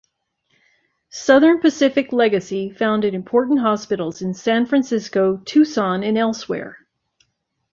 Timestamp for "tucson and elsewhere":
5.45-6.79